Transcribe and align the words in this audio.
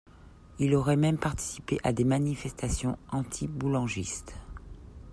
Il 0.57 0.73
aurait 0.73 0.95
même 0.95 1.19
participé 1.19 1.77
à 1.83 1.93
des 1.93 2.05
manifestations 2.05 2.97
anti-boulangistes. 3.09 4.33